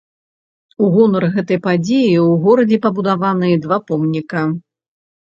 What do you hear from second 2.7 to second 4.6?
пабудаваныя два помніка.